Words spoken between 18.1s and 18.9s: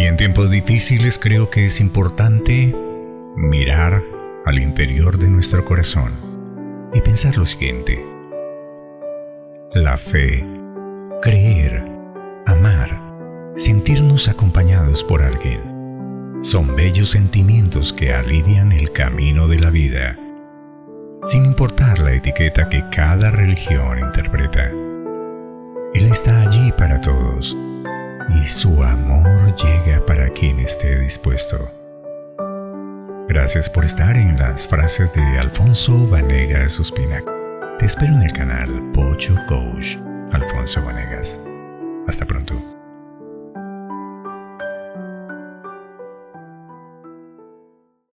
alivian